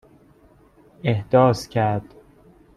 احداث 1.03 1.67
کرد 1.69 2.13